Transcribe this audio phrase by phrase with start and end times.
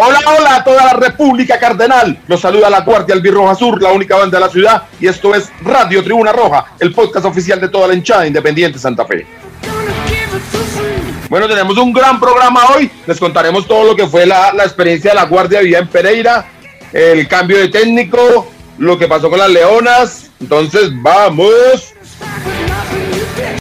[0.00, 2.20] Hola, hola a toda la República Cardenal.
[2.28, 4.84] Los saluda la Guardia Albirroja Sur, la única banda de la ciudad.
[5.00, 9.04] Y esto es Radio Tribuna Roja, el podcast oficial de toda la hinchada independiente Santa
[9.04, 9.26] Fe.
[11.28, 12.88] Bueno, tenemos un gran programa hoy.
[13.08, 16.46] Les contaremos todo lo que fue la, la experiencia de la Guardia Vía en Pereira,
[16.92, 20.30] el cambio de técnico, lo que pasó con las Leonas.
[20.40, 21.92] Entonces, vamos.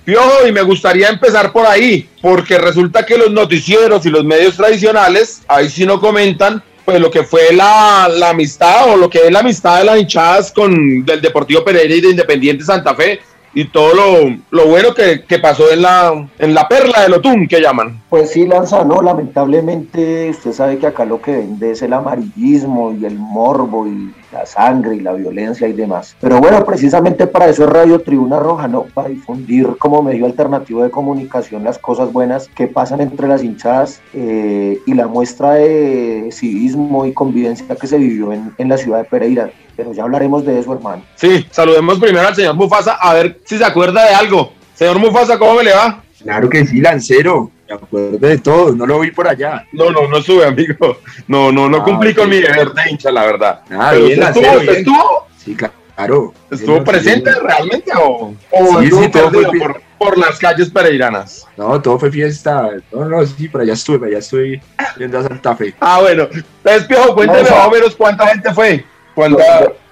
[0.08, 4.56] Piojo, y me gustaría empezar por ahí, porque resulta que los noticieros y los medios
[4.56, 9.26] tradicionales, ahí sí no comentan, pues lo que fue la, la amistad o lo que
[9.26, 13.20] es la amistad de las hinchadas con del Deportivo Pereira y de Independiente Santa Fe
[13.54, 17.46] y todo lo, lo bueno que, que, pasó en la, en la perla del Otún,
[17.46, 18.02] que llaman.
[18.10, 22.94] Pues sí, Lanza, no, lamentablemente usted sabe que acá lo que vende es el amarillismo
[22.94, 26.16] y el morbo y la sangre y la violencia y demás.
[26.22, 28.84] Pero bueno, precisamente para eso es Radio Tribuna Roja, ¿no?
[28.84, 34.02] Para difundir como medio alternativo de comunicación las cosas buenas que pasan entre las hinchadas
[34.14, 39.00] eh, y la muestra de civismo y convivencia que se vivió en, en la ciudad
[39.00, 41.04] de Pereira pero ya hablaremos de eso, hermano.
[41.16, 44.52] Sí, saludemos primero al señor Mufasa a ver si se acuerda de algo.
[44.74, 46.04] Señor Mufasa, ¿cómo me le va?
[46.24, 47.52] Claro que sí, Lancero.
[47.68, 49.66] Me acuerdo de todo, no lo vi por allá.
[49.74, 50.98] No, no, no sube, amigo.
[51.28, 53.62] No, no, no ah, cumplí con mi deber de hincha, la verdad.
[53.72, 54.76] Ah, Pero bien, Lancero, estuvo, bien.
[54.78, 56.34] estuvo, Sí, claro.
[56.52, 61.46] estuvo presente realmente o, o Sí, sí, todo fue- por, por las calles pereiranas.
[61.58, 62.70] No, todo fue fiesta.
[62.92, 64.62] No, no, sí, por allá estuve, por allá estoy
[64.96, 65.74] viendo a Santa Fe.
[65.80, 66.28] Ah, bueno.
[66.32, 68.86] Entonces, Piojo, cuénteme más o menos cuánta gente fue.
[69.16, 69.44] Cuánta,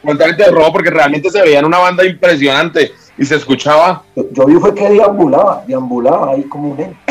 [0.04, 4.04] cuánta gente robó, porque realmente se veían una banda impresionante y se escuchaba.
[4.16, 7.05] Yo, yo vi fue que deambulaba, deambulaba ahí como un ente.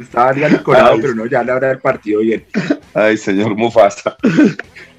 [0.00, 2.44] Estaba ya decorado, pero no, ya la hora del partido bien.
[2.94, 4.16] Ay, señor Mufasa.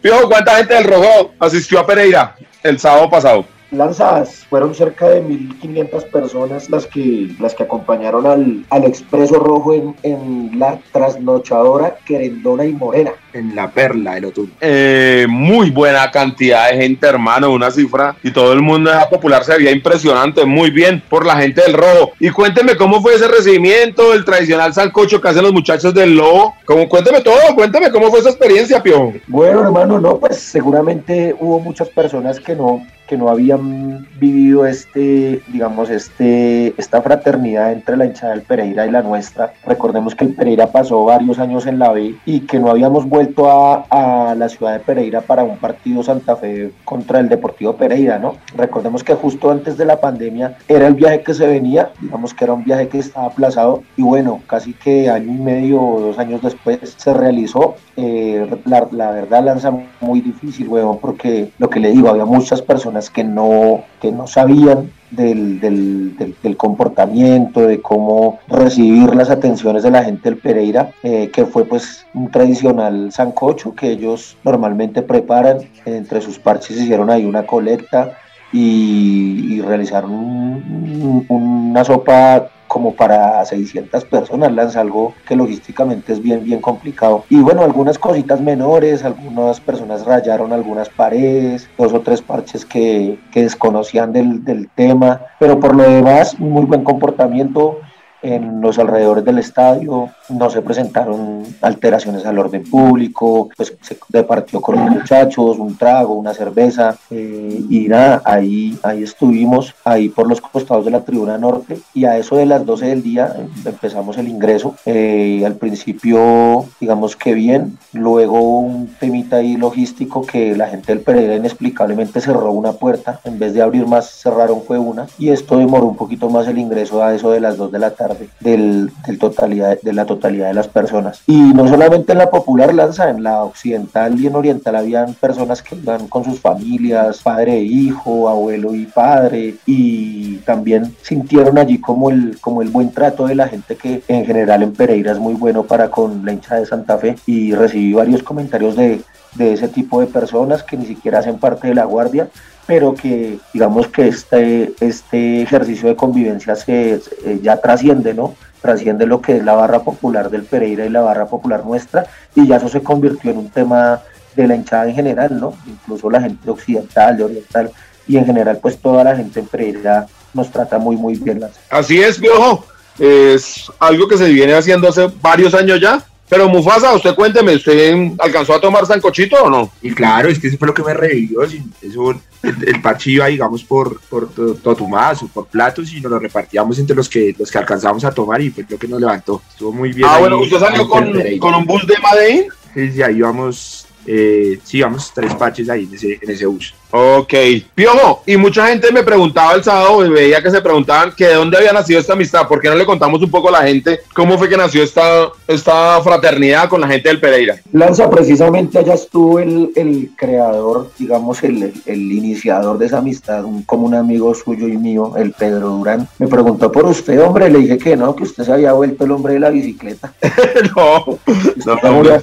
[0.01, 3.45] Piojo, ¿cuánta gente del Rojo asistió a Pereira el sábado pasado?
[3.73, 9.73] Lanzas, fueron cerca de 1.500 personas las que, las que acompañaron al, al Expreso Rojo
[9.73, 13.11] en, en la trasnochadora Querendona y Morena.
[13.33, 14.53] En la perla del Otún.
[14.61, 18.15] Eh, muy buena cantidad de gente, hermano, una cifra.
[18.21, 21.61] Y todo el mundo de la popular se veía impresionante, muy bien por la gente
[21.61, 22.11] del Rojo.
[22.19, 26.53] Y cuénteme cómo fue ese recibimiento, el tradicional sancocho que hacen los muchachos del Lobo.
[26.65, 29.13] Como, cuénteme todo, cuénteme cómo fue esa experiencia, Piojo.
[29.27, 35.41] Bueno, hermano, no, pues seguramente hubo muchas personas que no, que no habían vivido este,
[35.47, 39.53] digamos, este, esta fraternidad entre la hinchada del Pereira y la nuestra.
[39.65, 43.49] Recordemos que el Pereira pasó varios años en la B y que no habíamos vuelto
[43.49, 48.19] a, a la ciudad de Pereira para un partido Santa Fe contra el Deportivo Pereira,
[48.19, 48.35] ¿no?
[48.55, 52.45] Recordemos que justo antes de la pandemia era el viaje que se venía, digamos que
[52.45, 56.19] era un viaje que estaba aplazado y bueno, casi que año y medio o dos
[56.19, 57.75] años después se realizó.
[57.95, 59.71] Eh, la, la verdad lanza
[60.01, 64.27] muy difícil, weón, porque lo que le digo, había muchas personas que no, que no
[64.27, 71.29] sabían del, del, comportamiento, de cómo recibir las atenciones de la gente del Pereira, eh,
[71.31, 77.25] que fue pues un tradicional sancocho que ellos normalmente preparan, entre sus parches hicieron ahí
[77.25, 78.17] una colecta
[78.51, 86.43] y, realizaron un- una sopa como para 600 personas, lanza algo que logísticamente es bien,
[86.43, 87.23] bien complicado.
[87.29, 93.19] Y bueno, algunas cositas menores, algunas personas rayaron algunas paredes, dos o tres parches que,
[93.31, 97.79] desconocían del, del tema, pero por lo demás, muy buen comportamiento
[98.23, 104.61] en los alrededores del estadio, no se presentaron alteraciones al orden público, pues se departió
[104.61, 110.27] con los muchachos, un trago, una cerveza, eh, y nada, ahí, ahí estuvimos, ahí por
[110.27, 113.47] los costados de la tribuna norte, y a eso de las 12 del día eh,
[113.65, 120.55] empezamos el ingreso, eh, al principio digamos que bien, luego un temita ahí logístico que
[120.55, 124.79] la gente del Pereira inexplicablemente cerró una puerta, en vez de abrir más cerraron fue
[124.79, 127.79] una, y esto demoró un poquito más el ingreso a eso de las 2 de
[127.79, 131.21] la tarde del, totalidad, de la totalidad de las personas.
[131.27, 135.61] Y no solamente en la popular lanza, en la occidental y en oriental habían personas
[135.61, 141.79] que iban con sus familias, padre e hijo, abuelo y padre, y también sintieron allí
[141.79, 145.19] como el, como el buen trato de la gente que en general en Pereira es
[145.19, 149.01] muy bueno para con la hincha de Santa Fe y recibí varios comentarios de,
[149.35, 152.29] de ese tipo de personas que ni siquiera hacen parte de la guardia
[152.65, 158.35] pero que digamos que este, este ejercicio de convivencia se, se- ya trasciende, ¿no?
[158.61, 162.47] trasciende lo que es la barra popular del Pereira y la barra popular nuestra, y
[162.47, 163.99] ya eso se convirtió en un tema
[164.37, 165.53] de la hinchada en general, ¿no?
[165.67, 167.71] Incluso la gente occidental, de oriental,
[168.07, 171.41] y en general pues toda la gente en Pereira nos trata muy muy bien.
[171.69, 172.65] Así es, viejo,
[172.99, 178.11] es algo que se viene haciendo hace varios años ya, pero Mufasa, usted cuénteme, ¿usted
[178.17, 179.71] alcanzó a tomar sancochito o no?
[179.81, 181.43] Y claro, es que eso fue lo que me revivió.
[181.43, 182.11] Eso,
[182.41, 184.29] el, el parchillo digamos, por, por
[184.61, 188.11] totumás o por platos y nos lo repartíamos entre los que los que alcanzamos a
[188.11, 189.41] tomar y fue lo que nos levantó.
[189.49, 190.07] Estuvo muy bien.
[190.09, 192.41] Ah, bueno, ¿usted salió con, con, un bus de Madrid?
[192.73, 196.73] Sí, sí, ahí íbamos eh, sí, vamos tres parches ahí en ese, en ese bus.
[196.95, 197.33] Ok.
[197.73, 201.33] Piojo, y mucha gente me preguntaba el sábado, y veía que se preguntaban que de
[201.33, 202.47] dónde había nacido esta amistad.
[202.47, 205.29] ¿Por qué no le contamos un poco a la gente cómo fue que nació esta,
[205.47, 207.55] esta fraternidad con la gente del Pereira?
[207.71, 213.63] Lanza, precisamente allá estuvo el, el creador, digamos, el, el, iniciador de esa amistad, un,
[213.63, 216.07] como un amigo suyo y mío, el Pedro Durán.
[216.19, 219.11] Me preguntó por usted, hombre, le dije que no, que usted se había vuelto el
[219.11, 220.13] hombre de la bicicleta.
[220.75, 221.17] no,
[221.65, 222.13] no, no, no,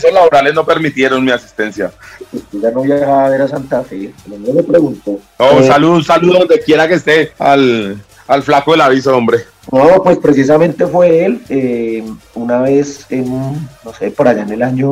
[0.00, 1.92] compromiso laborales no permitieron mi asistencia.
[2.52, 5.18] ya no viajaba a ver a Santa Fe, no me preguntó.
[5.38, 9.38] Oh, eh, salud, salud donde quiera que esté al, al flaco del aviso, hombre.
[9.70, 12.04] No, pues precisamente fue él, eh,
[12.34, 13.30] una vez en,
[13.84, 14.90] no sé, por allá en el año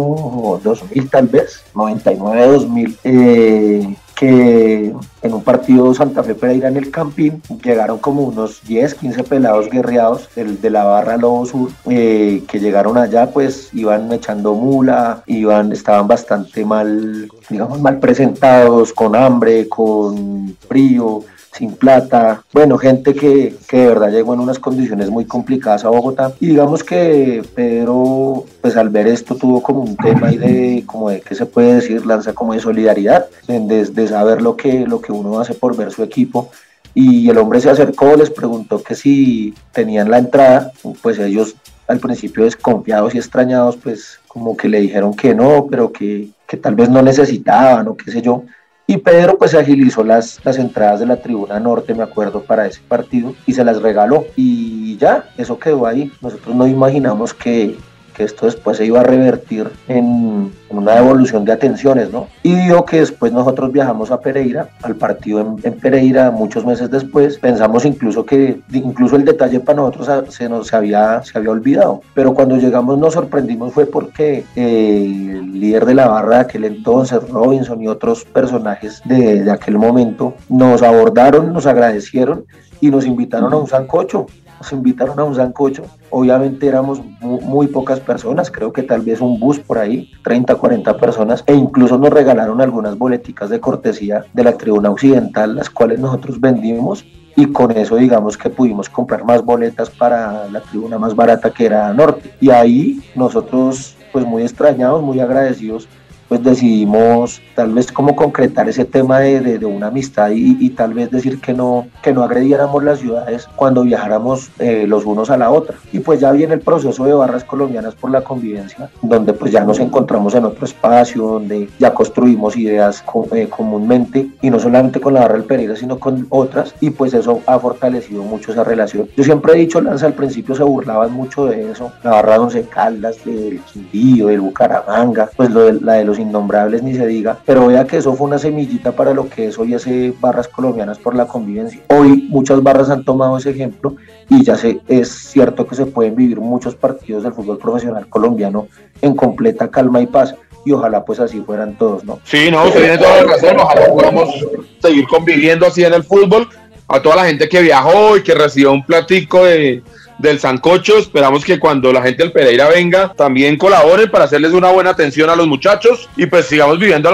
[0.63, 4.93] 2000 tal vez, 99-2000, eh, que
[5.23, 9.70] en un partido Santa Fe Pereira en el Campín llegaron como unos 10, 15 pelados
[9.70, 15.23] guerreados del, de la barra Lobo Sur eh, que llegaron allá pues iban echando mula,
[15.26, 21.23] iban, estaban bastante mal, digamos mal presentados, con hambre, con frío,
[21.59, 25.89] sin plata, bueno, gente que, que, de verdad llegó en unas condiciones muy complicadas a
[25.89, 26.33] Bogotá.
[26.39, 31.11] Y digamos que Pedro, pues al ver esto tuvo como un tema y de, como
[31.11, 32.07] de, ¿qué se puede decir?
[32.07, 35.91] Lanza como de solidaridad, de, de saber lo que, lo que uno hace por ver
[35.91, 36.51] su equipo.
[36.95, 40.73] Y el hombre se acercó, les preguntó que si tenían la entrada,
[41.03, 41.57] pues ellos
[41.89, 46.57] al principio desconfiados y extrañados, pues como que le dijeron que no, pero que, que
[46.57, 48.45] tal vez no necesitaban o qué sé yo.
[48.90, 52.81] Y Pedro pues agilizó las, las entradas de la tribuna norte, me acuerdo, para ese
[52.81, 54.25] partido y se las regaló.
[54.35, 56.11] Y ya, eso quedó ahí.
[56.23, 57.76] Nosotros no imaginamos que,
[58.19, 62.26] que esto después se iba a revertir en, una devolución de atenciones, ¿no?
[62.43, 67.38] Y dio que después nosotros viajamos a Pereira, al partido en, Pereira, muchos meses después,
[67.38, 72.35] pensamos incluso que incluso el detalle para nosotros se nos había, se había olvidado, pero
[72.35, 77.21] cuando llegamos nos sorprendimos fue porque eh, el líder de la barra de aquel entonces,
[77.31, 82.44] Robinson y otros personajes de aquel momento, nos abordaron, nos agradecieron
[82.81, 84.26] y nos invitaron a un sancocho
[84.59, 85.85] nos invitaron a un sancocho.
[86.11, 90.97] Obviamente éramos muy, pocas personas, creo que tal vez un bus por ahí, 30, 40
[90.97, 96.01] personas, e incluso nos regalaron algunas boleticas de cortesía de la tribuna occidental, las cuales
[96.01, 97.05] nosotros vendimos
[97.37, 101.67] y con eso digamos que pudimos comprar más boletas para la tribuna más barata que
[101.67, 102.33] era norte.
[102.41, 105.89] Y ahí nosotros pues muy extrañados, muy agradecidos
[106.29, 110.95] pues decidimos tal vez como concretar ese tema de, de, una amistad y, y, tal
[110.95, 115.37] vez decir que no, que no agrediéramos las ciudades cuando viajáramos eh, los unos a
[115.37, 115.77] la otra.
[115.93, 119.65] Y pues ya viene el proceso de barras colombianas por la convivencia, donde pues ya
[119.65, 123.03] nos encontramos en otro espacio, donde ya construimos ideas
[123.33, 127.15] eh, comúnmente y no solamente con la barra del Pereira, sino con otras y pues
[127.15, 129.09] eso ha fortalecido mucho esa relación.
[129.17, 132.39] Yo siempre he dicho, Lanza, al principio se burlaban mucho de eso, la barra de
[132.39, 137.07] Once Caldas, del Quindío, del Bucaramanga, pues lo de, la de los innombrables ni se
[137.07, 140.49] diga, pero vea que eso fue una semillita para lo que es hoy hace barras
[140.49, 141.81] colombianas por la convivencia.
[141.89, 143.97] Hoy muchas barras han tomado ese ejemplo
[144.29, 148.69] y ya se, es cierto que se pueden vivir muchos partidos del fútbol profesional colombiano
[149.01, 150.35] en completa calma y paz
[150.65, 152.21] y ojalá pues así fueran todos, ¿no?
[152.25, 154.47] Sí, no, usted tiene toda la razón, ojalá podamos
[154.83, 156.49] seguir conviviendo así en el fútbol,
[156.89, 159.83] a toda la gente que viajó y que recibió un platico de,
[160.19, 160.99] del Sancocho.
[160.99, 165.31] Esperamos que cuando la gente del Pereira venga también colaboren para hacerles una buena atención
[165.31, 167.11] a los muchachos y pues sigamos viviendo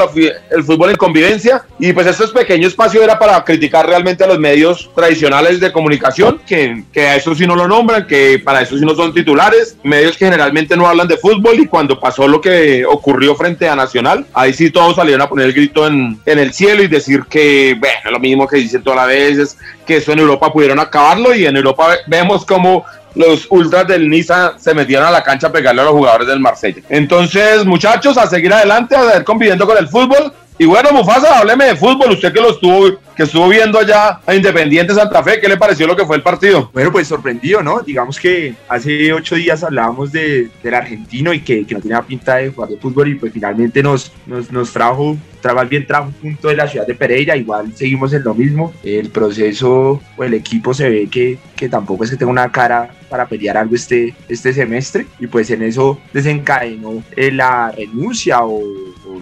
[0.51, 1.65] el fútbol en convivencia.
[1.79, 6.41] Y pues este pequeño espacio era para criticar realmente a los medios tradicionales de comunicación,
[6.47, 9.77] que, que a eso sí no lo nombran, que para eso sí no son titulares,
[9.83, 13.77] medios que generalmente no hablan de fútbol y cuando pasó lo que ocurrió frente a
[13.77, 17.25] Nacional, ahí sí todos salieron a poner el grito en, en el cielo y decir
[17.29, 21.35] que, bueno, lo mismo que dicen todas las veces, que eso en Europa pudieron acabarlo
[21.35, 25.53] y en Europa vemos como los ultras del Niza se metieron a la cancha a
[25.53, 26.83] pegarle a los jugadores del Marsella.
[26.89, 30.33] Entonces, muchachos, a seguir adelante, a seguir conviviendo con el fútbol.
[30.57, 34.35] Y bueno, Mufasa, hábleme de fútbol, usted que lo estuvo que estuvo viendo allá a
[34.35, 36.71] Independiente Santa Fe, ¿qué le pareció lo que fue el partido?
[36.73, 37.81] Bueno, pues sorprendido, ¿no?
[37.81, 42.37] Digamos que hace ocho días hablábamos de, del argentino y que, que, no tenía pinta
[42.37, 45.17] de jugar de fútbol y pues finalmente nos, nos, nos trajo
[45.53, 48.73] más bien trajo un punto de la ciudad de Pereira, igual seguimos en lo mismo.
[48.83, 52.95] El proceso o el equipo se ve que, que tampoco es que tenga una cara
[53.11, 58.63] para pelear algo este, este semestre y pues en eso desencadenó eh, la renuncia o,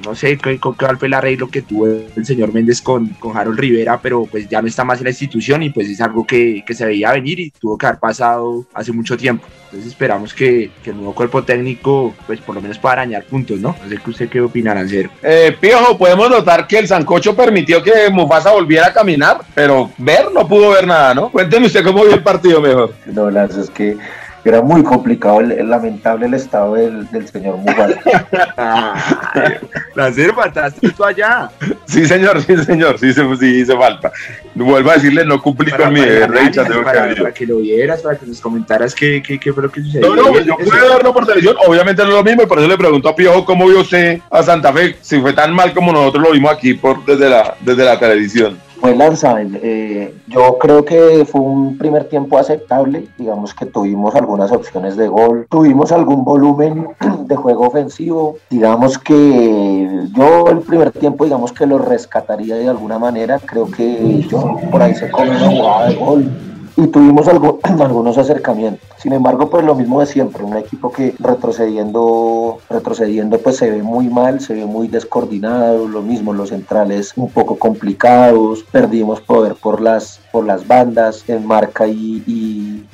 [0.04, 3.58] no sé qué, cuál fue el arreglo que tuvo el señor Méndez con, con Harold
[3.58, 6.64] Rivera, pero pues ya no está más en la institución y pues es algo que,
[6.66, 9.46] que se veía venir y tuvo que haber pasado hace mucho tiempo.
[9.64, 13.58] Entonces esperamos que, que, el nuevo cuerpo técnico pues por lo menos pueda arañar puntos,
[13.58, 13.74] ¿no?
[13.82, 15.10] No sé qué usted qué opinará, Cero.
[15.22, 20.26] Eh, Piojo, podemos notar que el Sancocho permitió que Mufasa volviera a caminar, pero ver
[20.32, 21.30] no pudo ver nada, ¿no?
[21.30, 22.94] Cuénteme usted cómo vio el partido mejor.
[23.06, 23.96] No, Lance, es que
[24.48, 28.00] era muy complicado, el, lamentable el estado del, del señor Mufasa.
[29.94, 31.50] La faltaste tú allá.
[31.86, 34.10] Sí, señor, sí, señor, sí, sí, sí hizo falta.
[34.54, 38.02] Vuelvo a decirle, no cumplí Para- con mi para deber de para, que lo vieras,
[38.02, 40.08] para que nos comentaras qué, qué, qué fue lo que sucedió.
[40.14, 42.58] No, no, pues yo pude verlo por televisión, obviamente no es lo mismo, y por
[42.58, 45.72] eso le pregunto a Piojo cómo vio usted a Santa Fe, si fue tan mal
[45.72, 48.58] como nosotros lo vimos aquí por desde la, desde la televisión.
[48.82, 54.50] Pues Lanza, eh, yo creo que fue un primer tiempo aceptable, digamos que tuvimos algunas
[54.50, 56.88] opciones de gol, tuvimos algún volumen
[57.26, 62.98] de juego ofensivo, digamos que yo el primer tiempo digamos que lo rescataría de alguna
[62.98, 67.60] manera, creo que yo por ahí se come una jugada de gol y tuvimos algo,
[67.80, 68.88] algunos acercamientos.
[68.98, 73.82] Sin embargo, pues lo mismo de siempre, un equipo que retrocediendo, retrocediendo pues se ve
[73.82, 79.56] muy mal, se ve muy descoordinado, lo mismo los centrales un poco complicados, perdimos poder
[79.56, 82.22] por las, por las bandas en marca y,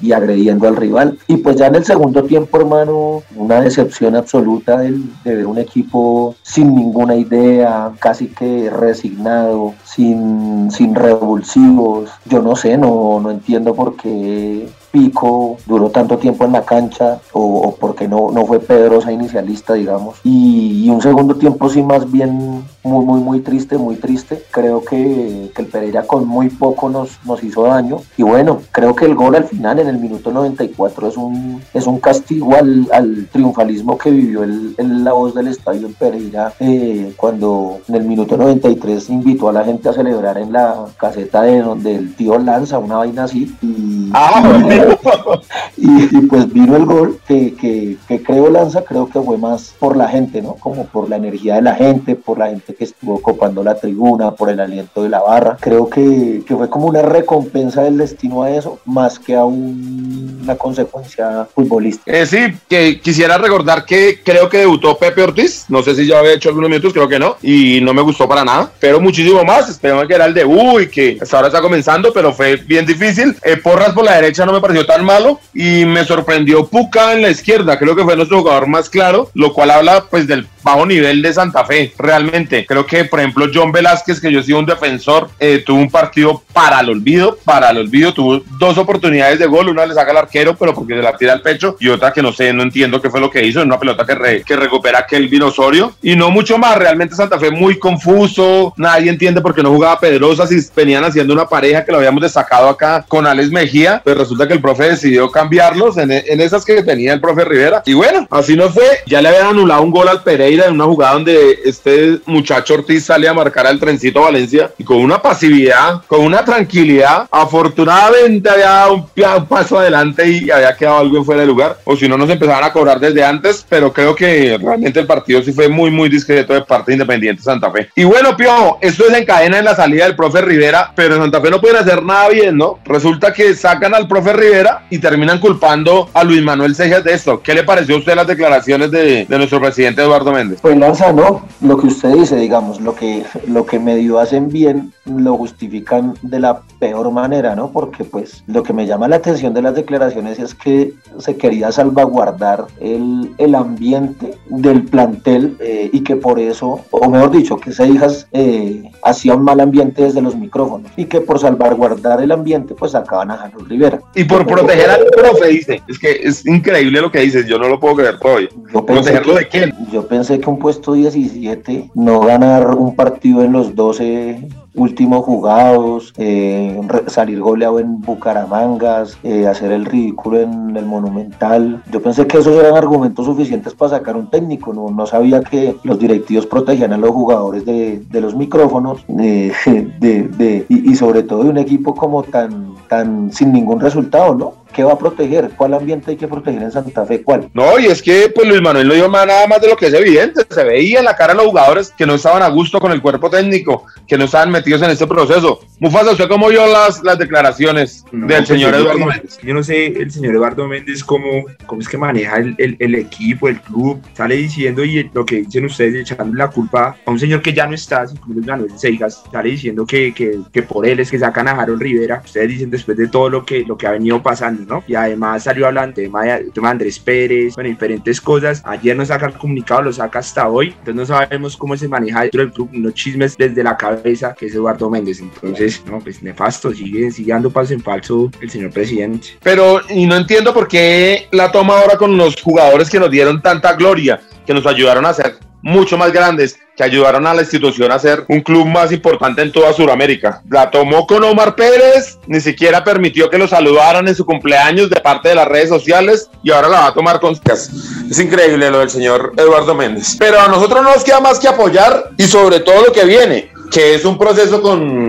[0.01, 1.19] y, agrediendo al rival.
[1.27, 6.35] Y pues ya en el segundo tiempo, hermano, una decepción absoluta de ver un equipo
[6.43, 12.11] sin ninguna idea, casi que resignado, sin, sin revulsivos.
[12.27, 17.21] Yo no sé, no, no entiendo por qué Pico duró tanto tiempo en la cancha
[17.33, 20.17] o, porque no, no fue Pedrosa inicialista, digamos.
[20.25, 24.43] Y, un segundo tiempo sí más bien muy, muy, muy triste, muy triste.
[24.51, 27.99] Creo que, que el Pereira con muy poco nos, nos hizo daño.
[28.17, 31.87] Y bueno, creo que el gol al final, en el minuto 94, es un, es
[31.87, 37.13] un castigo al, al triunfalismo que vivió el, la voz del estadio en Pereira eh,
[37.17, 41.61] cuando en el minuto 93 invitó a la gente a celebrar en la caseta de
[41.61, 43.55] donde el tío lanza una vaina así.
[43.63, 44.78] Y, y,
[45.77, 49.97] y pues vino el gol que, que, que creo Lanza, creo que fue más por
[49.97, 50.55] la gente, ¿no?
[50.55, 54.33] Como por la energía de la gente, por la gente que estuvo copando la tribuna,
[54.33, 55.57] por el aliento de la barra.
[55.61, 60.41] Creo que, que fue como una recompensa del destino a eso, más que a un-
[60.43, 62.11] una consecuencia futbolística.
[62.11, 65.67] Eh, sí, que quisiera recordar que creo que debutó Pepe Ortiz.
[65.69, 67.37] No sé si ya había hecho algunos minutos, creo que no.
[67.43, 68.71] Y no me gustó para nada.
[68.81, 69.69] Pero muchísimo más.
[69.69, 73.37] Esperamos que era el debut y que hasta ahora está comenzando, pero fue bien difícil.
[73.45, 75.41] Eh, Porras por la derecha no me pareció tan malo.
[75.55, 77.79] Y me sorprendió Puca en la izquierda.
[77.79, 81.33] Creo que fue nuestro jugador más claro, lo cual habla pues del bajo nivel de
[81.33, 81.93] Santa Fe.
[81.99, 82.67] Realmente.
[82.67, 85.91] Creo que, por ejemplo, John Velázquez, que yo he sido un defensor, eh, tuvo un
[85.91, 87.39] partido para el olvido.
[87.45, 88.13] Para el olvido.
[88.13, 89.69] Tuvo dos oportunidades de gol.
[89.69, 91.77] Una le saca al arquero, pero porque se la tira al pecho.
[91.81, 93.61] Y otra que no sé, no entiendo qué fue lo que hizo.
[93.61, 95.95] En una pelota que, re- que recupera Kelvin Osorio.
[96.03, 96.77] Y no mucho más.
[96.77, 98.75] Realmente Santa Fe muy confuso.
[98.77, 102.23] Nadie entiende por qué no jugaba Pedrosa si venían haciendo una pareja que lo habíamos
[102.23, 104.01] destacado acá con Alex Mejía.
[104.05, 107.83] Pues resulta que el profe decidió cambiarlos en, en esas que tenía el profe Rivera.
[107.87, 108.85] Y bueno, así no fue.
[109.07, 113.05] Ya le habían anulado un gol al Pereira en una jugada donde este muchacho Ortiz
[113.05, 117.27] sale a marcar al trencito Valencia y con una pasividad, con una tranquilidad.
[117.31, 121.79] Afortunadamente había un, un paso adelante y había quedado algo en fuera de lugar.
[121.85, 123.65] O si no, nos empezaban a cobrar desde antes.
[123.69, 127.43] Pero creo que realmente el partido sí fue muy, muy discreto de parte de Independiente
[127.43, 127.89] Santa Fe.
[127.95, 131.51] Y bueno, Piojo, esto desencadena en la salida del profe Rivera, pero en Santa Fe
[131.51, 132.79] no pueden hacer nada bien, ¿no?
[132.85, 137.41] Resulta que sacan al profe Rivera y terminan culpando a Luis Manuel Cejas de esto.
[137.43, 140.59] ¿Qué le pareció a usted las declaraciones de, de nuestro presidente Eduardo Méndez?
[140.63, 144.93] Pues Lanza, no, lo que usted dice, digamos, lo que, lo que medio hacen bien,
[145.05, 147.71] lo justifican de la peor manera, ¿no?
[147.71, 151.73] Porque pues lo que me llama la atención de las declaraciones es que se quería
[151.73, 157.73] salvaguardar el, el ambiente del plantel eh, y que por eso, o mejor dicho, que
[157.73, 162.75] Seijas eh, hacía un mal ambiente desde los micrófonos y que por salvaguardar el ambiente
[162.75, 164.01] pues sacaban a Harold Rivera.
[164.15, 165.83] Y por proteger al profe, dice.
[165.89, 168.49] Es que es increíble lo que dices, yo no lo puedo creer todavía.
[168.75, 169.75] Yo ¿Protegerlo que- de quién?
[169.91, 176.13] Yo pensé que un puesto 17, no ganar un partido en los 12 últimos jugados,
[176.19, 181.83] eh, salir goleado en Bucaramangas, eh, hacer el ridículo en el Monumental.
[181.91, 185.77] Yo pensé que esos eran argumentos suficientes para sacar un técnico, no, no sabía que
[185.83, 189.53] los directivos protegían a los jugadores de, de los micrófonos de,
[190.01, 194.68] de, y, y sobre todo de un equipo como tan, tan sin ningún resultado, ¿no?
[194.79, 195.51] ¿Qué va a proteger?
[195.57, 197.21] ¿Cuál ambiente hay que proteger en Santa Fe?
[197.25, 197.51] ¿Cuál?
[197.53, 199.93] No, y es que pues Luis Manuel no dio nada más de lo que es
[199.93, 200.43] evidente.
[200.49, 203.03] Se veía en la cara de los jugadores que no estaban a gusto con el
[203.03, 205.59] cuerpo técnico, que no estaban metidos en este proceso.
[205.81, 209.41] Mufasa, ¿usted cómo vio las, las declaraciones del pues, señor Eduardo Méndez?
[209.43, 212.95] Yo no sé, el señor Eduardo Méndez, cómo, cómo es que maneja el, el, el,
[212.95, 214.01] equipo, el club.
[214.13, 217.67] Sale diciendo, y lo que dicen ustedes, echando la culpa a un señor que ya
[217.67, 221.49] no está, como Manuel Seigas, sale diciendo que, que, que, por él es que sacan
[221.49, 222.23] a Harold Rivera.
[222.25, 225.67] Ustedes dicen después de todo lo que, lo que ha venido pasando y además salió
[225.67, 228.63] hablando de, tema de Andrés Pérez, bueno, diferentes cosas.
[228.65, 230.69] Ayer no saca el comunicado, lo saca hasta hoy.
[230.69, 234.47] Entonces no sabemos cómo se maneja dentro del club, no chismes desde la cabeza, que
[234.47, 235.21] es Eduardo Méndez.
[235.21, 239.29] Entonces, no, pues nefasto, sigue, sigue dando paso en falso el señor presidente.
[239.43, 243.41] Pero, y no entiendo por qué la toma ahora con los jugadores que nos dieron
[243.43, 247.93] tanta gloria, que nos ayudaron a ser mucho más grandes que ayudaron a la institución
[247.93, 250.41] a ser un club más importante en toda Sudamérica.
[250.49, 255.03] La tomó con Omar Pérez, ni siquiera permitió que lo saludaran en su cumpleaños de
[255.03, 257.39] parte de las redes sociales y ahora la va a tomar con...
[257.51, 260.17] Es increíble lo del señor Eduardo Méndez.
[260.19, 263.53] Pero a nosotros no nos queda más que apoyar y sobre todo lo que viene,
[263.71, 265.08] que es un proceso con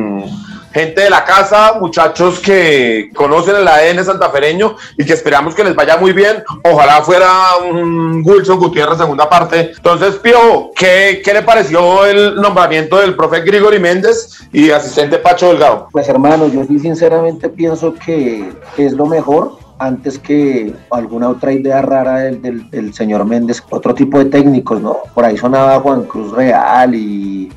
[0.74, 5.76] gente de la casa, muchachos que conocen el ADN santafereño y que esperamos que les
[5.76, 6.44] vaya muy bien.
[6.64, 9.72] Ojalá fuera un Wilson Gutiérrez segunda parte.
[9.76, 15.50] Entonces, Pio, ¿qué, ¿qué, le pareció el nombramiento del profe Grigori Méndez y asistente Pacho
[15.50, 15.88] Delgado?
[15.92, 21.82] Pues hermano, yo sí sinceramente pienso que es lo mejor antes que alguna otra idea
[21.82, 24.98] rara del, del, señor Méndez, otro tipo de técnicos, ¿no?
[25.16, 27.50] Por ahí sonaba Juan Cruz Real y,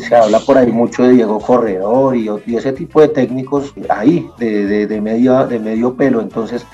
[0.00, 4.28] se habla por ahí mucho de Diego Corredor y, y ese tipo de técnicos ahí,
[4.38, 6.20] de, de, de, medio, de medio pelo.
[6.20, 6.64] Entonces,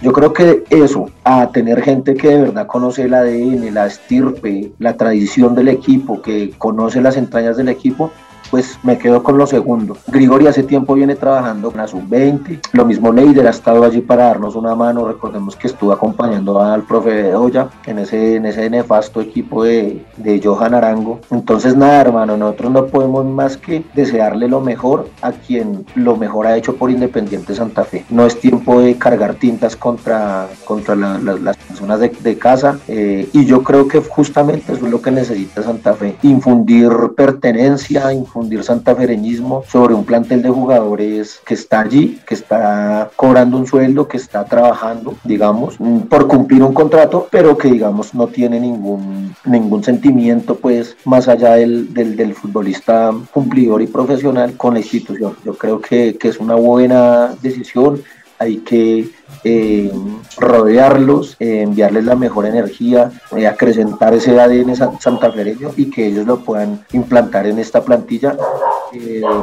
[0.00, 4.72] yo creo que eso, a tener gente que de verdad conoce el ADN, la estirpe,
[4.78, 8.10] la tradición del equipo, que conoce las entrañas del equipo,
[8.54, 9.96] pues me quedo con lo segundo.
[10.06, 14.26] Grigori hace tiempo viene trabajando con la sub-20, lo mismo Leider ha estado allí para
[14.26, 19.20] darnos una mano, recordemos que estuvo acompañando al profe Bedoya en ese, en ese nefasto
[19.20, 21.18] equipo de, de Johan Arango.
[21.32, 26.46] Entonces nada, hermano, nosotros no podemos más que desearle lo mejor a quien lo mejor
[26.46, 28.04] ha hecho por Independiente Santa Fe.
[28.08, 33.46] No es tiempo de cargar tintas contra, contra las personas de, de casa eh, y
[33.46, 38.64] yo creo que justamente eso es lo que necesita Santa Fe, infundir pertenencia, infundir difundir
[38.64, 44.16] santafereñismo sobre un plantel de jugadores que está allí, que está cobrando un sueldo, que
[44.16, 49.82] está trabajando, digamos, mm, por cumplir un contrato, pero que, digamos, no tiene ningún, ningún
[49.82, 55.34] sentimiento, pues, más allá del, del, del futbolista cumplidor y profesional con la institución.
[55.44, 58.02] Yo creo que, que es una buena decisión.
[58.38, 59.08] Hay que
[59.44, 59.92] eh,
[60.38, 66.38] rodearlos, eh, enviarles la mejor energía, eh, acrecentar ese ADN santafereño y que ellos lo
[66.40, 68.36] puedan implantar en esta plantilla.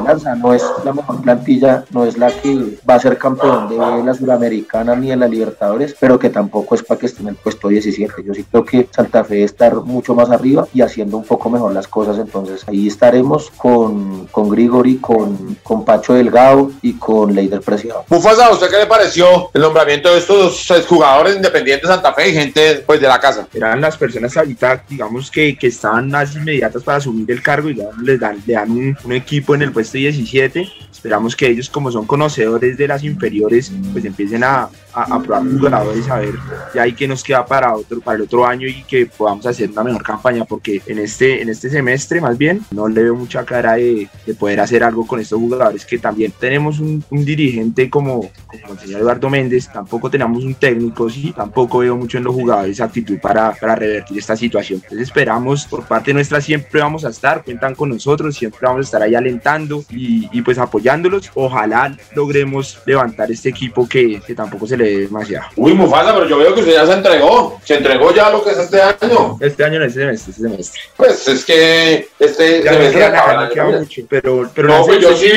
[0.06, 3.78] Lanza no es la mejor plantilla, no es la que va a ser campeón de
[3.78, 7.36] la Suramericana ni de la Libertadores, pero que tampoco es para que esté en el
[7.36, 8.24] puesto 17.
[8.24, 11.50] Yo sí creo que Santa Fe debe estar mucho más arriba y haciendo un poco
[11.50, 12.18] mejor las cosas.
[12.18, 18.06] Entonces ahí estaremos con, con Grigori, con, con Pacho Delgado y con Leider Preciado.
[18.08, 19.91] Mufasa, ¿usted qué le pareció el nombramiento?
[20.00, 23.48] De estos jugadores independientes de Santa Fe y gente pues de la casa.
[23.54, 27.78] Eran las personas ahorita, digamos, que, que estaban más inmediatas para asumir el cargo y
[28.04, 30.68] les dan, le dan un equipo en el puesto 17
[31.02, 36.10] esperamos que ellos como son conocedores de las inferiores pues empiecen a, a, probar jugadores
[36.10, 36.36] a ver
[36.74, 39.70] ya hay que nos queda para otro para el otro año y que podamos hacer
[39.70, 43.46] una mejor campaña porque en este en este semestre más bien no le veo mucha
[43.46, 47.90] cara de, de poder hacer algo con estos jugadores que también tenemos un, un dirigente
[47.90, 52.24] como, como, el señor Eduardo Méndez tampoco tenemos un técnico sí tampoco veo mucho en
[52.24, 54.82] los jugadores actitud para, para revertir esta situación.
[54.84, 58.84] Entonces esperamos por parte nuestra siempre vamos a estar cuentan con nosotros siempre vamos a
[58.84, 61.02] estar ahí alentando y, y pues apoyando
[61.34, 65.48] Ojalá logremos levantar este equipo que, que tampoco se demasiado.
[65.56, 67.60] Uy, Mufasa, pero yo veo que usted ya se entregó.
[67.64, 69.38] Se entregó ya lo que es este año.
[69.40, 70.82] Este año no es este semestre, este semestre.
[70.98, 75.30] Pues es que este ya semestre acaba, queda mucho, pero, pero no, pues yo sí,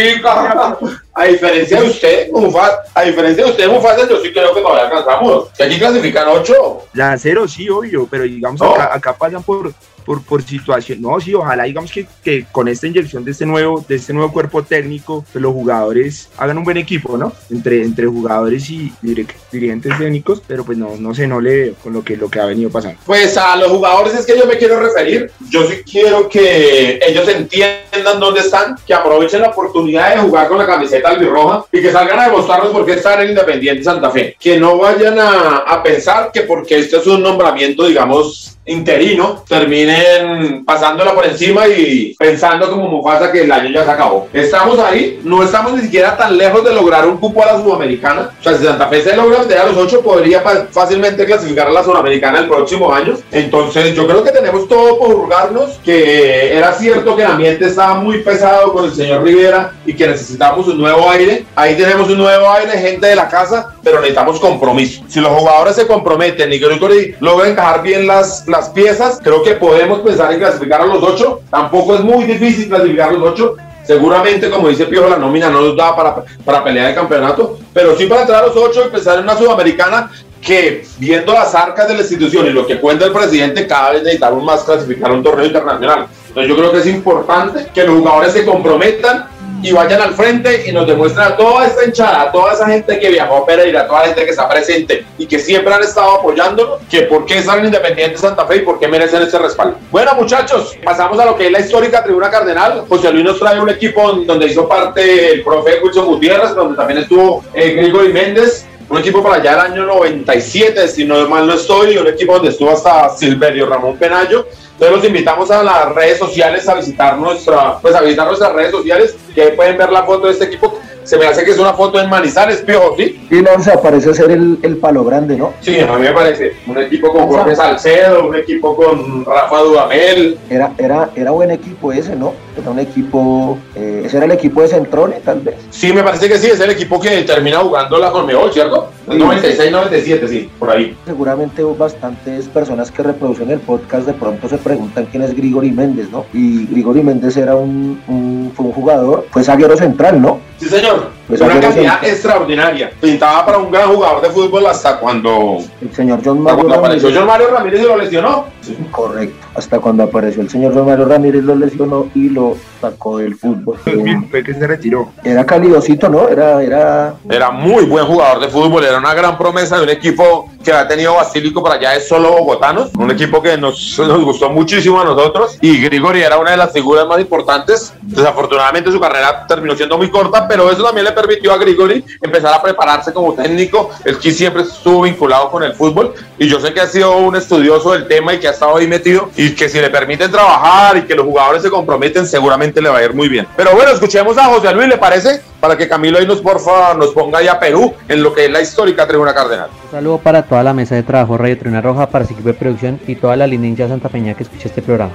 [1.16, 4.84] a diferencia de usted, Mufasa, a diferencia de usted, Mufasa, yo sí creo que todavía
[4.84, 5.48] alcanzamos.
[5.56, 6.86] Que aquí clasifican ocho.
[6.94, 8.74] La cero, sí, obvio, pero digamos No.
[8.74, 9.72] acá, acá pasan por,
[10.04, 11.00] por, por situación.
[11.00, 14.32] No, sí, ojalá digamos que, que con esta inyección de este nuevo, de este nuevo
[14.32, 17.32] cuerpo técnico, pues los jugadores hagan un buen equipo, ¿no?
[17.50, 21.92] Entre, entre jugadores y dirigentes técnicos, pero pues no, no sé, no le veo con
[21.92, 22.98] lo que, lo que ha venido pasando.
[23.04, 25.30] Pues a los jugadores es que yo me quiero referir.
[25.50, 30.58] Yo sí quiero que ellos entiendan dónde están, que aprovechen la oportunidad de jugar con
[30.58, 34.36] la camiseta albirroja y que salgan a demostrarnos por qué están en Independiente Santa Fe.
[34.38, 39.44] Que no vayan a, a pensar que porque este es un nombramiento, digamos, interino,
[39.94, 44.28] terminen pasándola por encima y pensando como Mufasa que el año ya se acabó.
[44.32, 48.30] Estamos ahí, no estamos ni siquiera tan lejos de lograr un cupo a la Sudamericana.
[48.38, 51.68] O sea, si Santa Fe se logra meter a los ocho, podría fa- fácilmente clasificar
[51.68, 53.14] a la Sudamericana el próximo año.
[53.32, 57.94] Entonces, yo creo que tenemos todo por hurgarnos, que era cierto que el ambiente estaba
[57.94, 61.44] muy pesado con el señor Rivera y que necesitamos un nuevo aire.
[61.54, 65.02] Ahí tenemos un nuevo aire, gente de la casa, pero necesitamos compromiso.
[65.08, 69.52] Si los jugadores se comprometen y Grigori logra encajar bien las, las piezas, creo que
[69.54, 71.40] podemos pensar en clasificar a los ocho.
[71.50, 73.56] Tampoco es muy difícil clasificar a los ocho.
[73.84, 77.94] Seguramente, como dice Piojo, la nómina no nos da para, para pelear el campeonato, pero
[77.96, 81.88] sí para entrar a los ocho y pensar en una sudamericana que, viendo las arcas
[81.88, 85.22] de la institución y lo que cuenta el presidente, cada vez necesitamos más clasificar un
[85.22, 86.06] torneo internacional.
[86.28, 89.26] Entonces, yo creo que es importante que los jugadores se comprometan
[89.64, 93.00] y vayan al frente y nos demuestren a toda esta hinchada, a toda esa gente
[93.00, 95.82] que viajó a Pereira, a toda la gente que está presente y que siempre han
[95.82, 99.38] estado apoyándonos, que por qué están en Independiente Santa Fe y por qué merecen ese
[99.38, 99.78] respaldo.
[99.90, 102.84] Bueno, muchachos, pasamos a lo que es la histórica Tribuna Cardenal.
[102.86, 106.98] José Luis nos trae un equipo donde hizo parte el profe Wilson Gutiérrez, donde también
[107.00, 111.54] estuvo eh, Gregory Méndez, un equipo para allá del año 97, si no mal no
[111.54, 114.46] estoy, un equipo donde estuvo hasta Silverio Ramón Penayo.
[114.72, 118.72] Entonces los invitamos a las redes sociales a visitar nuestra, pues a visitar nuestras redes
[118.72, 120.78] sociales, que ahí pueden ver la foto de este equipo.
[121.04, 123.26] Se me hace que es una foto en Manizales, Piojo, ¿sí?
[123.30, 125.52] Y Lonza parece ser el, el palo grande, ¿no?
[125.60, 126.56] Sí, a mí me parece.
[126.66, 130.38] Un equipo con Jorge Salcedo, un equipo con Rafa Dudamel.
[130.48, 132.32] Era, era, era buen equipo ese, ¿no?
[132.56, 135.56] Era un equipo, eh, ese era el equipo de Centrone, tal vez.
[135.70, 138.90] Sí, me parece que sí, es el equipo que termina jugando la Conmebol, ¿cierto?
[139.10, 139.18] Sí.
[139.18, 140.96] 96, 97, sí, por ahí.
[141.04, 146.10] Seguramente bastantes personas que reproducen el podcast de pronto se preguntan quién es Grigori Méndez,
[146.10, 146.24] ¿no?
[146.32, 150.38] Y Grigori Méndez era un, un- fue un jugador, fue zaguero central, ¿no?
[150.58, 151.10] Sí, señor.
[151.26, 152.90] Pues una el- extraordinaria.
[153.00, 157.08] Pintaba para un gran jugador de fútbol hasta cuando, El señor John Mario cuando apareció
[157.08, 157.18] Ramírez.
[157.18, 158.44] John Mario Ramírez y lo lesionó.
[158.90, 159.46] Correcto.
[159.54, 162.56] Hasta cuando apareció el señor John Mario Ramírez lo lesionó y lo
[162.90, 163.78] sacó del fútbol.
[163.94, 165.12] Eh, Fue que se retiró.
[165.22, 166.28] Era calidosito, ¿no?
[166.28, 170.50] Era, era Era muy buen jugador de fútbol, era una gran promesa de un equipo
[170.64, 174.50] que ha tenido Basílico para allá de solo bogotanos, un equipo que nos, nos gustó
[174.50, 177.92] muchísimo a nosotros y Grigori era una de las figuras más importantes.
[178.02, 182.54] Desafortunadamente su carrera terminó siendo muy corta, pero eso también le permitió a Grigori empezar
[182.54, 183.90] a prepararse como técnico.
[184.04, 187.36] El que siempre estuvo vinculado con el fútbol y yo sé que ha sido un
[187.36, 190.96] estudioso del tema y que ha estado ahí metido y que si le permiten trabajar
[190.96, 193.46] y que los jugadores se comprometen, seguramente le va a ir muy bien.
[193.56, 195.40] Pero bueno, escuchemos a José Luis, ¿le parece?
[195.60, 198.60] Para que Camilo ahí nos, porfa, nos ponga ya Perú en lo que es la
[198.60, 199.70] histórica Tribuna Cardenal.
[199.84, 202.54] Un saludo para toda la mesa de trabajo Radio Tribuna Roja, para su equipo de
[202.54, 205.12] producción y toda la línea hincha Santa Peña que escucha este programa.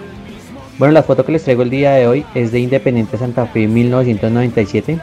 [0.78, 3.68] Bueno, la foto que les traigo el día de hoy es de Independiente Santa Fe
[3.68, 5.00] 1997.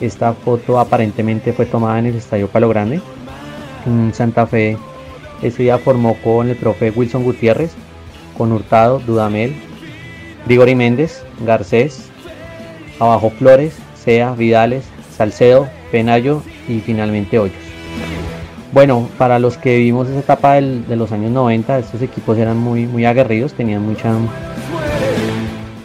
[0.00, 3.00] Esta foto aparentemente fue tomada en el Estadio Palo Grande.
[3.86, 4.78] Mm, Santa Fe
[5.42, 7.72] ese día formó con el profe Wilson Gutiérrez,
[8.36, 9.54] con Hurtado, Dudamel,
[10.46, 12.10] Grigori Méndez, Garcés,
[12.98, 14.84] abajo Flores, Sea, Vidales,
[15.16, 17.56] Salcedo, Penayo y finalmente Hoyos.
[18.72, 22.86] Bueno, para los que vivimos esa etapa de los años 90, estos equipos eran muy,
[22.86, 24.12] muy aguerridos, tenían mucha,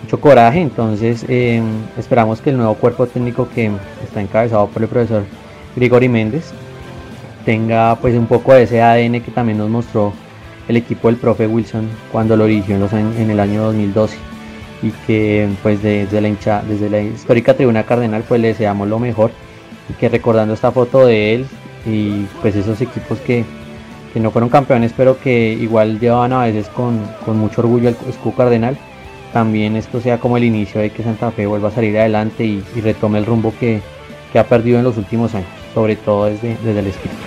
[0.04, 1.64] mucho coraje, entonces eh,
[1.98, 3.72] esperamos que el nuevo cuerpo técnico que
[4.04, 5.24] está encabezado por el profesor
[5.76, 6.52] Grigori Méndez
[7.44, 10.14] tenga pues un poco de ese ADN que también nos mostró
[10.68, 14.35] el equipo del profe Wilson cuando lo dirigió en el año 2012
[14.86, 19.00] y que pues desde la hincha, desde la histórica tribuna cardenal pues le deseamos lo
[19.00, 19.32] mejor
[19.90, 21.48] y que recordando esta foto de él
[21.88, 23.44] y pues esos equipos que,
[24.14, 27.98] que no fueron campeones pero que igual llevaban a veces con, con mucho orgullo el
[28.08, 28.78] escudo cardenal
[29.34, 32.64] también esto sea como el inicio de que Santa Fe vuelva a salir adelante y,
[32.80, 33.82] retome el rumbo que,
[34.32, 37.18] que ha perdido en los últimos años sobre todo desde, desde el espíritu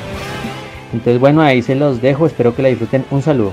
[0.92, 3.05] entonces bueno ahí se los dejo espero que la disfruten.
[3.11, 3.53] Un saludo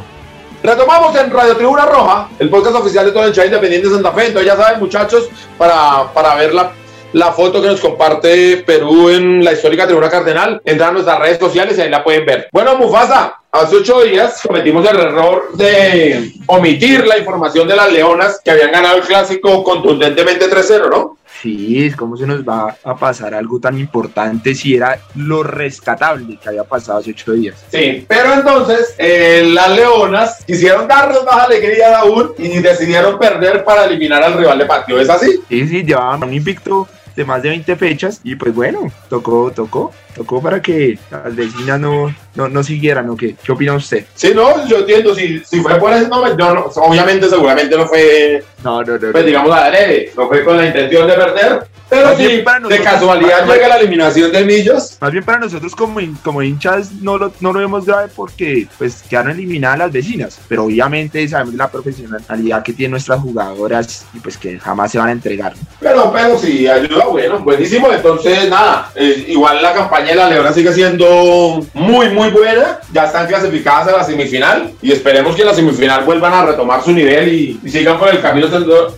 [0.66, 4.12] Retomamos en Radio Tribuna Roja, el podcast oficial de todo el chat independiente de Santa
[4.14, 4.26] Fe.
[4.26, 6.72] Entonces ya saben, muchachos, para, para ver la,
[7.14, 11.38] la foto que nos comparte Perú en la histórica Tribuna Cardenal, entran a nuestras redes
[11.38, 12.50] sociales y ahí la pueden ver.
[12.52, 18.42] Bueno, Mufasa, hace ocho días cometimos el error de omitir la información de las Leonas
[18.44, 21.18] que habían ganado el clásico contundentemente 3-0, ¿no?
[21.46, 26.40] Sí, es como se nos va a pasar algo tan importante si era lo rescatable
[26.42, 27.64] que había pasado hace ocho días.
[27.72, 33.86] Sí, pero entonces eh, las Leonas quisieron darnos más alegría aún y decidieron perder para
[33.86, 35.00] eliminar al rival de patio.
[35.00, 35.40] ¿Es así?
[35.48, 39.92] Sí, sí, llevaban un invicto de más de 20 fechas y pues bueno, tocó, tocó,
[40.16, 43.36] tocó para que las vecinas no, no, no siguieran, ¿o qué?
[43.44, 44.06] ¿Qué opina usted?
[44.14, 47.86] Sí, no, yo entiendo, si, si fue por ese nombre, no, no, obviamente seguramente no
[47.88, 49.12] fue, No, no, no.
[49.12, 53.48] pues digamos, adrede, no fue con la intención de perder, pero Más sí, de casualidad
[53.48, 54.98] llega la eliminación de Millos.
[55.00, 59.04] Más bien para nosotros como, como hinchas no lo, no lo vemos grave porque pues
[59.08, 64.36] quedaron eliminadas las vecinas, pero obviamente sabemos la profesionalidad que tienen nuestras jugadoras y pues
[64.36, 65.54] que jamás se van a entregar.
[65.80, 67.92] Pero, pero sí, ayuda, bueno, buenísimo.
[67.92, 72.80] Entonces, nada, eh, igual la campaña de la Leona sigue siendo muy, muy buena.
[72.92, 76.84] Ya están clasificadas a la semifinal y esperemos que en la semifinal vuelvan a retomar
[76.84, 78.48] su nivel y, sigan por el camino,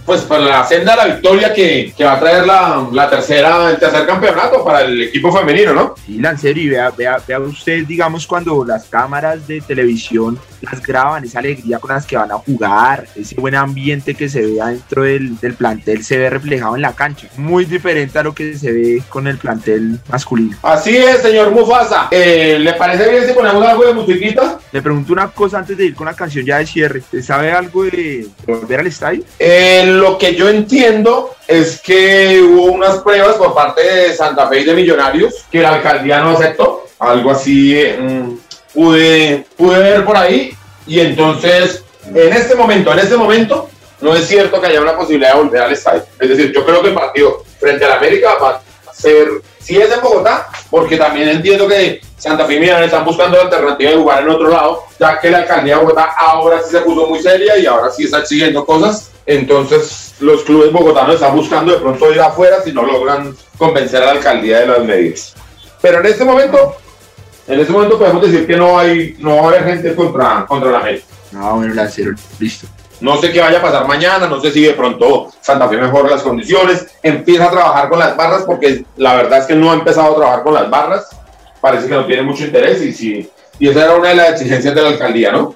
[0.06, 3.72] pues por la senda de la victoria que, que va a traer la, la tercera,
[3.72, 5.96] el tercer campeonato para el equipo femenino, ¿no?
[6.06, 11.24] Sí, Lancero, y vea, vea, vea usted, digamos, cuando las cámaras de televisión las graban,
[11.24, 15.04] esa alegría con las que van a jugar, ese buen ambiente que se ve adentro
[15.04, 17.28] del, del plantel se ve reflejado en la cancha.
[17.38, 20.58] Muy diferente a lo que se ve con el plantel masculino.
[20.64, 22.08] Así es, señor Mufasa.
[22.12, 24.60] Eh, ¿Le parece bien si ponemos algo de musiquita?
[24.72, 27.00] Le pregunto una cosa antes de ir con la canción ya de cierre.
[27.00, 29.24] ¿Usted sabe algo de volver al estadio?
[29.40, 34.62] Eh, lo que yo entiendo es que hubo unas pruebas por parte de Santa Fe
[34.62, 36.86] y de Millonarios que la alcaldía no aceptó.
[37.00, 38.47] Algo así eh, mm,
[38.78, 40.56] pude, pude ver por ahí.
[40.86, 43.68] Y entonces, en este momento, en este momento,
[44.02, 46.04] no es cierto que haya una posibilidad de volver al estadio.
[46.20, 49.28] Es decir, yo creo que el partido frente a la América va a ser,
[49.60, 53.90] si es en Bogotá, porque también entiendo que Santa Fe y están buscando la alternativa
[53.90, 57.08] de jugar en otro lado, ya que la alcaldía de Bogotá ahora sí se puso
[57.08, 59.10] muy seria y ahora sí está exigiendo cosas.
[59.26, 64.06] Entonces, los clubes bogotanos están buscando de pronto ir afuera si no logran convencer a
[64.06, 65.34] la alcaldía de las medidas.
[65.82, 66.76] Pero en este momento,
[67.48, 70.72] en este momento podemos decir que no hay, no va a haber gente contra, contra
[70.72, 71.06] la América.
[71.36, 72.68] Ah, bueno, Lancero, listo.
[73.00, 76.10] No sé qué vaya a pasar mañana, no sé si de pronto Santa Fe mejora
[76.10, 79.76] las condiciones, empieza a trabajar con las barras, porque la verdad es que no ha
[79.76, 81.08] empezado a trabajar con las barras,
[81.62, 83.30] parece que no tiene mucho interés y, sí,
[83.60, 85.54] y esa era una de las exigencias de la alcaldía, ¿no?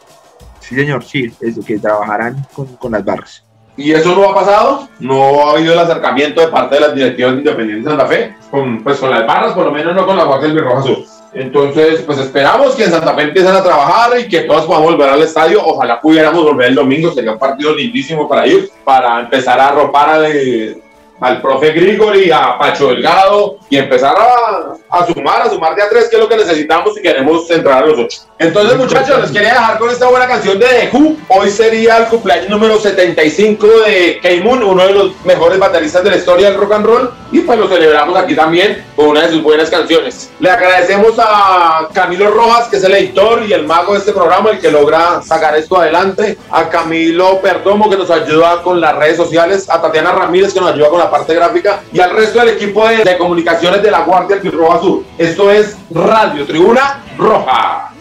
[0.59, 3.43] Sí, señor, sí, eso, que trabajarán con, con las barras.
[3.75, 7.31] Y eso no ha pasado, no ha habido el acercamiento de parte de las directivas
[7.31, 10.25] de Independiente Santa Fe, con, pues con las barras, por lo menos no con la
[10.25, 11.20] Guardia del Roja Sur.
[11.33, 15.09] Entonces, pues esperamos que en Santa Fe empiecen a trabajar y que todos podamos volver
[15.09, 15.61] al estadio.
[15.65, 20.09] Ojalá pudiéramos volver el domingo, sería un partido lindísimo para ir, para empezar a arropar
[20.09, 20.77] a de-
[21.21, 25.89] al profe Grigori, a Pacho Delgado y empezar a, a sumar, a sumar de a
[25.89, 28.21] tres, que es lo que necesitamos si queremos entrar a los ocho.
[28.39, 31.15] Entonces, muchachos, les quería dejar con esta buena canción de The Who.
[31.27, 36.17] Hoy sería el cumpleaños número 75 de K-Moon, uno de los mejores bateristas de la
[36.17, 37.11] historia del rock and roll.
[37.31, 40.31] Y pues lo celebramos aquí también con una de sus buenas canciones.
[40.39, 44.49] Le agradecemos a Camilo Rojas, que es el editor y el mago de este programa,
[44.49, 46.35] el que logra sacar esto adelante.
[46.49, 49.69] A Camilo Perdomo, que nos ayuda con las redes sociales.
[49.69, 52.87] A Tatiana Ramírez, que nos ayuda con la parte gráfica, y al resto del equipo
[52.87, 55.03] de, comunicaciones de la Guardia Roja Sur.
[55.17, 57.91] Esto es Radio Tribuna Roja.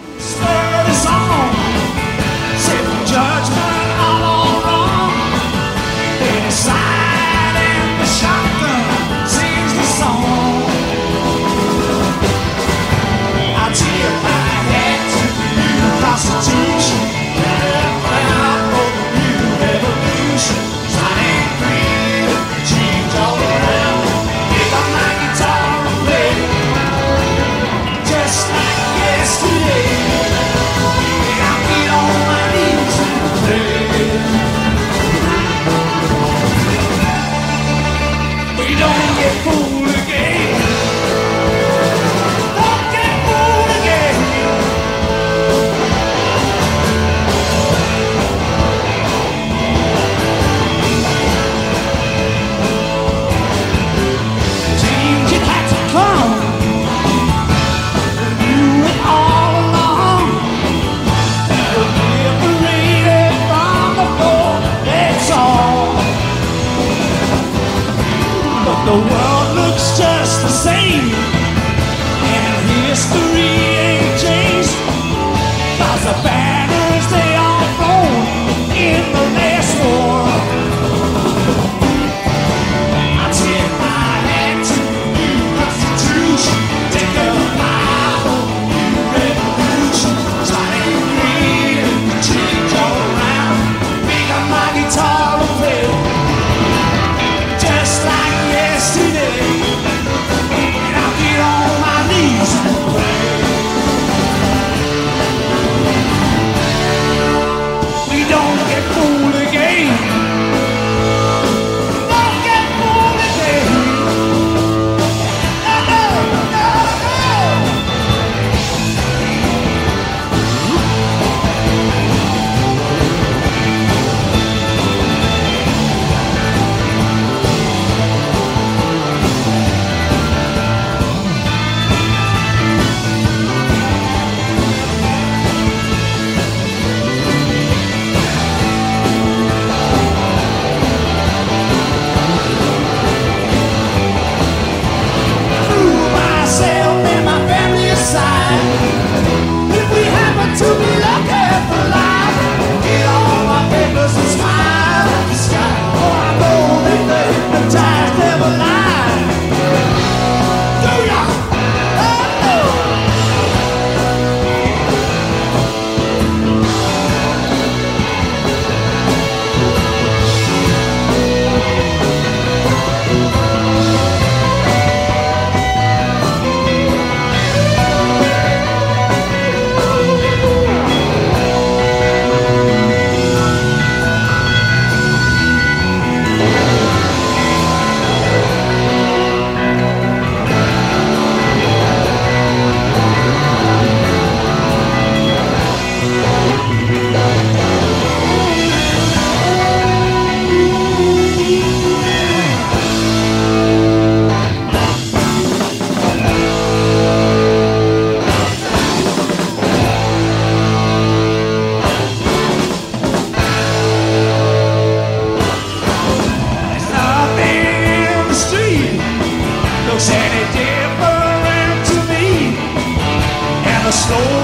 [224.11, 224.40] soul.